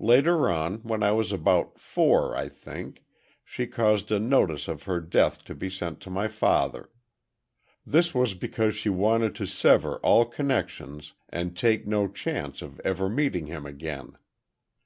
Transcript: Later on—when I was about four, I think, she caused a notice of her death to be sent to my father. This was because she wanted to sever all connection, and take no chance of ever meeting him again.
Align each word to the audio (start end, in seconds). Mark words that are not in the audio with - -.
Later 0.00 0.48
on—when 0.48 1.02
I 1.02 1.12
was 1.12 1.32
about 1.32 1.78
four, 1.78 2.34
I 2.34 2.48
think, 2.48 3.04
she 3.44 3.66
caused 3.66 4.10
a 4.10 4.18
notice 4.18 4.68
of 4.68 4.84
her 4.84 5.00
death 5.02 5.44
to 5.44 5.54
be 5.54 5.68
sent 5.68 6.00
to 6.00 6.08
my 6.10 6.28
father. 6.28 6.88
This 7.84 8.14
was 8.14 8.32
because 8.32 8.74
she 8.74 8.88
wanted 8.88 9.34
to 9.34 9.44
sever 9.44 9.96
all 9.98 10.24
connection, 10.24 11.02
and 11.28 11.54
take 11.54 11.86
no 11.86 12.08
chance 12.08 12.62
of 12.62 12.80
ever 12.86 13.10
meeting 13.10 13.48
him 13.48 13.66
again. 13.66 14.16